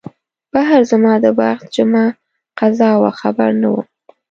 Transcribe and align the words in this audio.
بهر 0.53 0.81
زما 0.91 1.13
د 1.23 1.25
بخت 1.39 1.65
جمعه 1.75 2.05
قضا 2.59 2.91
وه 3.03 3.11
خبر 3.21 3.49
نه 3.61 3.67
وم 3.73 3.85